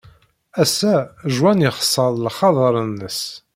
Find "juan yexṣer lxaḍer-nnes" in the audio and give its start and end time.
1.35-3.21